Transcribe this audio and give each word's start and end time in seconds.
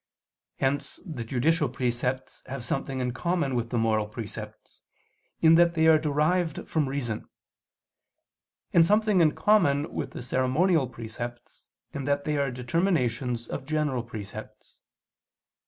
Hence 0.57 0.99
the 1.05 1.23
judicial 1.23 1.69
precepts 1.69 2.41
have 2.47 2.65
something 2.65 3.01
in 3.01 3.13
common 3.13 3.53
with 3.53 3.69
the 3.69 3.77
moral 3.77 4.07
precepts, 4.07 4.81
in 5.41 5.53
that 5.61 5.75
they 5.75 5.85
are 5.85 5.99
derived 5.99 6.67
from 6.67 6.89
reason; 6.89 7.27
and 8.73 8.83
something 8.83 9.21
in 9.21 9.33
common 9.33 9.93
with 9.93 10.09
the 10.13 10.23
ceremonial 10.23 10.87
precepts, 10.89 11.67
in 11.93 12.05
that 12.05 12.23
they 12.23 12.35
are 12.35 12.49
determinations 12.49 13.47
of 13.47 13.67
general 13.67 14.01
precepts. 14.01 14.79